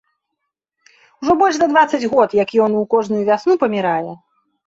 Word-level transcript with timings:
Ужо 1.25 1.33
больш 1.41 1.55
за 1.59 1.67
дваццаць 1.73 2.09
год, 2.15 2.29
як 2.43 2.49
ён 2.67 2.71
у 2.79 2.83
кожную 2.93 3.19
вясну 3.29 3.53
памірае. 3.65 4.11